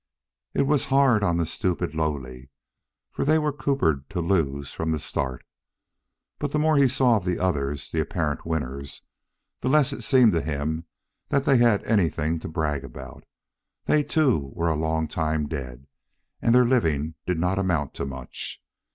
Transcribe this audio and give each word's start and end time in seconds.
It 0.55 0.63
was 0.63 0.85
hard 0.87 1.21
on 1.21 1.37
the 1.37 1.45
stupid 1.45 1.93
lowly, 1.93 2.49
for 3.11 3.23
they 3.23 3.37
were 3.37 3.53
coppered 3.53 4.09
to 4.09 4.19
lose 4.19 4.71
from 4.71 4.89
the 4.89 4.99
start; 4.99 5.45
but 6.39 6.51
the 6.51 6.57
more 6.57 6.75
he 6.75 6.87
saw 6.87 7.17
of 7.17 7.23
the 7.23 7.37
others, 7.37 7.91
the 7.91 8.01
apparent 8.01 8.43
winners, 8.43 9.03
the 9.59 9.69
less 9.69 9.93
it 9.93 10.01
seemed 10.01 10.33
to 10.33 10.41
him 10.41 10.85
that 11.29 11.43
they 11.43 11.57
had 11.57 11.83
anything 11.85 12.39
to 12.39 12.47
brag 12.47 12.83
about. 12.83 13.25
They, 13.85 14.01
too, 14.01 14.49
were 14.55 14.71
a 14.71 14.75
long 14.75 15.07
time 15.07 15.47
dead, 15.47 15.85
and 16.41 16.55
their 16.55 16.65
living 16.65 17.13
did 17.27 17.37
not 17.37 17.59
amount 17.59 17.93
to 17.93 18.05
much. 18.07 18.59